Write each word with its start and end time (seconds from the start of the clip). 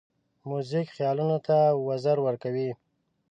موزیک 0.49 0.87
خیالونو 0.95 1.37
ته 1.47 1.57
وزر 1.87 2.17
ورکوي. 2.21 2.69